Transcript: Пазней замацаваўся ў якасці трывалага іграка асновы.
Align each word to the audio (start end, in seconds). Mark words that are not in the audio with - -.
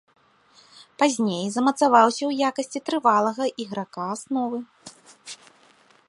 Пазней 1.01 1.43
замацаваўся 1.55 2.19
ў 2.29 2.49
якасці 2.49 2.79
трывалага 2.87 3.43
іграка 3.65 4.01
асновы. 4.17 4.59